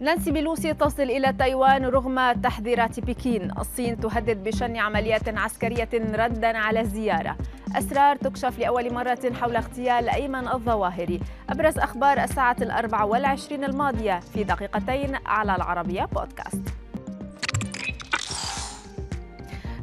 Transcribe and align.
نانسي 0.00 0.30
بيلوسي 0.30 0.74
تصل 0.74 1.02
إلى 1.02 1.32
تايوان 1.32 1.84
رغم 1.84 2.32
تحذيرات 2.32 3.00
بكين. 3.00 3.50
الصين 3.58 4.00
تهدد 4.00 4.44
بشن 4.44 4.76
عمليات 4.76 5.38
عسكرية 5.38 5.88
ردا 5.94 6.58
على 6.58 6.80
الزيارة. 6.80 7.36
أسرار 7.76 8.16
تكشف 8.16 8.58
لأول 8.58 8.94
مرة 8.94 9.32
حول 9.40 9.56
اغتيال 9.56 10.08
أيمن 10.08 10.48
الظواهري. 10.48 11.20
أبرز 11.50 11.78
أخبار 11.78 12.24
الساعة 12.24 12.56
الأربع 12.62 13.04
والعشرين 13.04 13.64
الماضية 13.64 14.20
في 14.20 14.44
دقيقتين 14.44 15.16
على 15.26 15.56
العربية 15.56 16.04
بودكاست. 16.04 16.77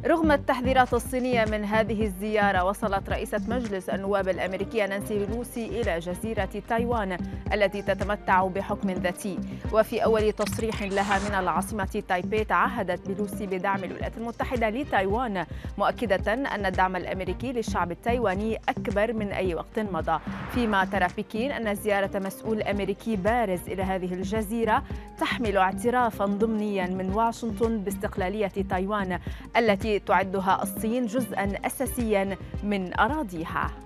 رغم 0.06 0.32
التحذيرات 0.32 0.94
الصينية 0.94 1.44
من 1.44 1.64
هذه 1.64 2.04
الزيارة 2.04 2.64
وصلت 2.64 3.08
رئيسة 3.08 3.40
مجلس 3.48 3.88
النواب 3.88 4.28
الأمريكية 4.28 4.86
نانسي 4.86 5.26
بيلوسي 5.26 5.66
إلى 5.66 5.98
جزيرة 5.98 6.48
تايوان 6.68 7.18
التي 7.52 7.82
تتمتع 7.82 8.46
بحكم 8.46 8.90
ذاتي. 8.90 9.38
وفي 9.72 10.04
أول 10.04 10.32
تصريح 10.32 10.82
لها 10.82 11.28
من 11.28 11.34
العاصمة 11.34 12.02
تايبي 12.08 12.44
تعهدت 12.44 13.08
بيلوسي 13.08 13.46
بدعم 13.46 13.84
الولايات 13.84 14.16
المتحدة 14.16 14.68
لتايوان 14.68 15.46
مؤكدة 15.78 16.32
أن 16.32 16.66
الدعم 16.66 16.96
الأمريكي 16.96 17.52
للشعب 17.52 17.90
التايواني 17.90 18.60
أكبر 18.68 19.12
من 19.12 19.32
أي 19.32 19.54
وقت 19.54 19.78
مضى. 19.78 20.20
فيما 20.54 20.84
ترى 20.84 21.06
بكين 21.18 21.52
أن 21.52 21.74
زيارة 21.74 22.18
مسؤول 22.18 22.62
أمريكي 22.62 23.16
بارز 23.16 23.60
إلى 23.68 23.82
هذه 23.82 24.14
الجزيرة 24.14 24.82
تحمل 25.20 25.56
اعترافا 25.56 26.24
ضمنيا 26.24 26.86
من 26.86 27.10
واشنطن 27.14 27.78
باستقلالية 27.78 28.52
تايوان 28.70 29.18
التي 29.56 29.95
تعدها 29.98 30.62
الصين 30.62 31.06
جزءا 31.06 31.52
اساسيا 31.66 32.36
من 32.62 33.00
أراضيها. 33.00 33.85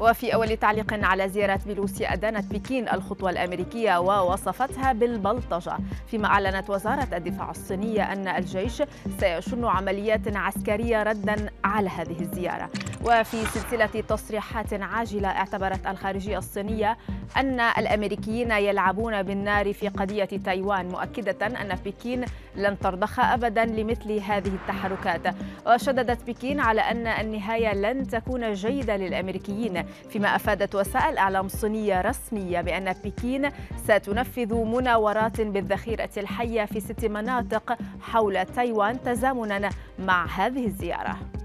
وفي 0.00 0.34
أول 0.34 0.56
تعليق 0.56 1.04
على 1.04 1.28
زيارة 1.28 1.60
بيلوسي 1.66 2.06
أدانت 2.06 2.54
بكين 2.54 2.88
الخطوة 2.88 3.30
الأمريكية 3.30 3.98
ووصفتها 4.00 4.92
بالبلطجة. 4.92 5.78
فيما 6.06 6.26
أعلنت 6.26 6.70
وزارة 6.70 7.08
الدفاع 7.16 7.50
الصينية 7.50 8.12
أن 8.12 8.28
الجيش 8.28 8.82
سيشن 9.20 9.64
عمليات 9.64 10.36
عسكرية 10.36 11.02
ردا 11.02 11.50
على 11.64 11.88
هذه 11.88 12.20
الزيارة. 12.20 12.70
وفي 13.04 13.44
سلسلة 13.46 13.86
تصريحات 14.08 14.72
عاجلة 14.72 15.28
اعتبرت 15.28 15.86
الخارجية 15.86 16.38
الصينية 16.38 16.96
أن 17.36 17.60
الأمريكيين 17.60 18.50
يلعبون 18.50 19.22
بالنار 19.22 19.72
في 19.72 19.88
قضية 19.88 20.24
تايوان 20.24 20.88
مؤكدة 20.88 21.46
أن 21.46 21.78
بكين 21.84 22.24
لن 22.56 22.78
ترضخ 22.78 23.20
أبدا 23.20 23.64
لمثل 23.64 24.12
هذه 24.12 24.48
التحركات. 24.54 25.34
وشددت 25.66 26.30
بكين 26.30 26.60
على 26.60 26.80
أن 26.80 27.06
النهاية 27.06 27.74
لن 27.74 28.06
تكون 28.06 28.52
جيدة 28.52 28.96
للأمريكيين. 28.96 29.84
فيما 30.10 30.36
أفادت 30.36 30.74
وسائل 30.74 31.18
إعلام 31.18 31.48
صينية 31.48 32.00
رسمية 32.00 32.60
بأن 32.60 32.92
بكين 33.04 33.50
ستنفذ 33.84 34.54
مناورات 34.54 35.40
بالذخيرة 35.40 36.10
الحية 36.16 36.64
في 36.64 36.80
ست 36.80 37.04
مناطق 37.04 37.78
حول 38.00 38.44
تايوان 38.44 39.02
تزامنا 39.02 39.70
مع 39.98 40.26
هذه 40.26 40.66
الزيارة. 40.66 41.37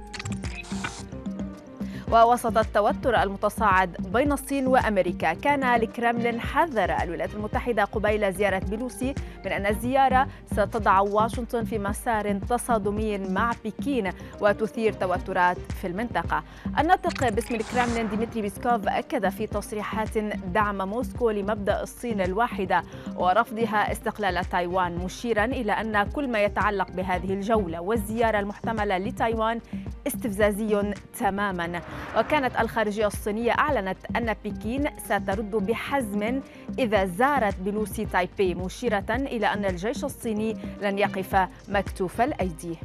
ووسط 2.13 2.57
التوتر 2.57 3.23
المتصاعد 3.23 3.97
بين 4.13 4.31
الصين 4.31 4.67
وأمريكا 4.67 5.33
كان 5.33 5.63
الكرملين 5.63 6.41
حذر 6.41 6.95
الولايات 7.03 7.33
المتحدة 7.33 7.83
قبيل 7.83 8.33
زيارة 8.33 8.59
بيلوسي 8.59 9.15
من 9.45 9.51
أن 9.51 9.65
الزيارة 9.65 10.27
ستضع 10.51 10.99
واشنطن 10.99 11.63
في 11.63 11.79
مسار 11.79 12.33
تصادمي 12.33 13.17
مع 13.17 13.51
بكين 13.65 14.09
وتثير 14.41 14.93
توترات 14.93 15.57
في 15.81 15.87
المنطقة. 15.87 16.43
الناطق 16.79 17.29
باسم 17.29 17.55
الكرملين 17.55 18.09
ديمتري 18.09 18.41
بيسكوف 18.41 18.87
أكد 18.87 19.29
في 19.29 19.47
تصريحات 19.47 20.17
دعم 20.53 20.89
موسكو 20.89 21.29
لمبدأ 21.29 21.83
الصين 21.83 22.21
الواحدة 22.21 22.83
ورفضها 23.15 23.91
استقلال 23.91 24.45
تايوان 24.45 24.95
مشيرا 24.95 25.45
إلى 25.45 25.71
أن 25.71 26.03
كل 26.03 26.27
ما 26.27 26.43
يتعلق 26.43 26.91
بهذه 26.91 27.33
الجولة 27.33 27.81
والزيارة 27.81 28.39
المحتملة 28.39 28.97
لتايوان 28.97 29.59
استفزازي 30.07 30.93
تماما 31.19 31.81
وكانت 32.17 32.59
الخارجية 32.59 33.07
الصينية 33.07 33.51
أعلنت 33.51 33.97
أن 34.15 34.35
بكين 34.45 34.89
سترد 35.05 35.51
بحزم 35.51 36.41
إذا 36.79 37.05
زارت 37.05 37.55
بلوسي 37.59 38.05
تايبي 38.05 38.55
مشيرة 38.55 39.05
إلى 39.09 39.53
أن 39.53 39.65
الجيش 39.65 40.03
الصيني 40.03 40.57
لن 40.81 40.99
يقف 40.99 41.47
مكتوف 41.67 42.21
الأيدي. 42.21 42.77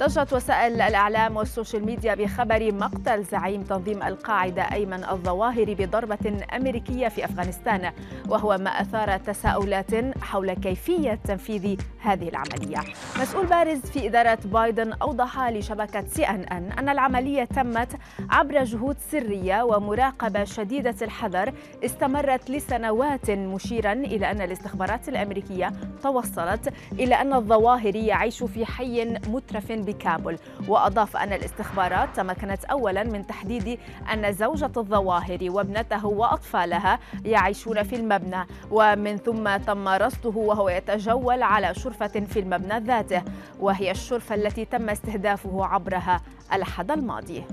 ضجت 0.00 0.32
وسائل 0.32 0.80
الإعلام 0.80 1.36
وال 1.36 1.48
social 1.48 1.84
media 1.84 2.14
بخبر 2.14 2.72
مقتل 2.72 3.24
زعيم 3.24 3.62
تنظيم 3.62 4.02
القاعدة 4.02 4.62
أيمن 4.62 5.04
الظواهري 5.04 5.74
بضربة 5.74 6.44
أمريكية 6.56 7.08
في 7.08 7.24
أفغانستان 7.24 7.92
وهو 8.28 8.58
ما 8.58 8.70
أثار 8.70 9.16
تساؤلات 9.16 9.90
حول 10.22 10.52
كيفية 10.52 11.18
تنفيذ 11.24 11.80
هذه 12.02 12.28
العملية. 12.28 12.78
مسؤول 13.20 13.46
بارز 13.46 13.80
في 13.80 14.06
إدارة 14.08 14.38
بايدن 14.44 14.92
أوضح 14.92 15.48
لشبكة 15.48 16.04
CNN 16.08 16.72
أن 16.78 16.88
العملية 16.88 17.44
تمت 17.44 17.92
عبر 18.30 18.64
جهود 18.64 18.96
سرية 19.10 19.62
ومراقبة 19.62 20.44
شديدة 20.44 20.94
الحذر 21.02 21.52
استمرت 21.84 22.50
لسنوات 22.50 23.30
مشيرا 23.30 23.92
إلى 23.92 24.30
أن 24.30 24.40
الاستخبارات 24.40 25.08
الأمريكية 25.08 25.72
توصلت 26.02 26.72
إلى 26.92 27.14
أن 27.14 27.32
الظواهري 27.34 28.06
يعيش 28.06 28.42
في 28.42 28.66
حي 28.66 29.04
مترف 29.28 29.72
بكابول 29.92 30.38
وأضاف 30.68 31.16
أن 31.16 31.32
الاستخبارات 31.32 32.16
تمكنت 32.16 32.64
أولا 32.64 33.02
من 33.02 33.26
تحديد 33.26 33.78
أن 34.12 34.32
زوجة 34.32 34.70
الظواهر 34.76 35.38
وابنته 35.42 36.06
وأطفالها 36.06 36.98
يعيشون 37.24 37.82
في 37.82 37.96
المبنى 37.96 38.46
ومن 38.70 39.16
ثم 39.16 39.56
تم 39.56 39.88
رصده 39.88 40.38
وهو 40.38 40.68
يتجول 40.68 41.42
على 41.42 41.74
شرفة 41.74 42.06
في 42.20 42.40
المبنى 42.40 42.78
ذاته 42.78 43.22
وهي 43.60 43.90
الشرفة 43.90 44.34
التي 44.34 44.64
تم 44.64 44.90
استهدافه 44.90 45.64
عبرها 45.66 46.20
الأحد 46.52 46.90
الماضي. 46.90 47.44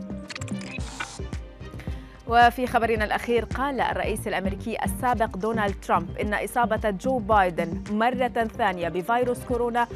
وفي 2.28 2.68
خبرنا 2.68 3.06
الأخير 3.06 3.46
قال 3.46 3.82
الرئيس 3.82 4.28
الأمريكي 4.28 4.78
السابق 4.86 5.38
دونالد 5.38 5.76
ترامب 5.82 6.18
إن 6.18 6.34
إصابة 6.34 6.90
جو 6.90 7.20
بايدن 7.20 7.84
مرة 7.92 8.48
ثانية 8.58 8.90
بفيروس 8.90 9.44
كورونا 9.44 9.88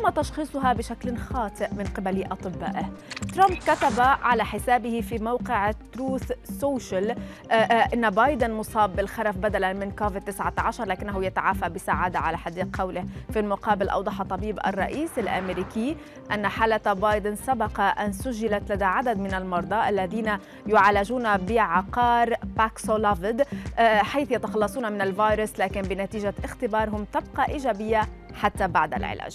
تم 0.00 0.08
تشخيصها 0.08 0.72
بشكل 0.72 1.16
خاطئ 1.16 1.74
من 1.74 1.84
قبل 1.96 2.24
أطبائه. 2.24 2.92
ترامب 3.34 3.54
كتب 3.54 4.00
على 4.00 4.44
حسابه 4.44 5.00
في 5.00 5.18
موقع 5.18 5.72
Truth 5.92 6.32
Social 6.60 7.10
آه، 7.10 7.54
آه، 7.54 7.94
إن 7.94 8.10
بايدن 8.10 8.50
مصاب 8.50 8.96
بالخرف 8.96 9.36
بدلا 9.36 9.72
من 9.72 9.90
كوفيد 9.90 10.22
19 10.22 10.84
لكنه 10.84 11.24
يتعافى 11.24 11.68
بسعادة 11.68 12.18
على 12.18 12.38
حد 12.38 12.70
قوله. 12.80 13.04
في 13.32 13.38
المقابل 13.38 13.88
أوضح 13.88 14.22
طبيب 14.22 14.58
الرئيس 14.66 15.18
الأمريكي 15.18 15.96
أن 16.34 16.48
حالة 16.48 16.92
بايدن 16.92 17.36
سبق 17.36 17.80
أن 17.80 18.12
سجلت 18.12 18.72
لدى 18.72 18.84
عدد 18.84 19.18
من 19.18 19.34
المرضى 19.34 19.88
الذين 19.88 20.38
يعالجون 20.66 21.36
بعقار 21.36 22.34
باكسولافيد 22.56 23.44
آه، 23.78 23.98
حيث 23.98 24.30
يتخلصون 24.30 24.92
من 24.92 25.00
الفيروس 25.00 25.58
لكن 25.58 25.82
بنتيجة 25.82 26.34
اختبارهم 26.44 27.04
تبقى 27.04 27.48
إيجابية 27.48 28.08
حتى 28.34 28.68
بعد 28.68 28.94
العلاج. 28.94 29.34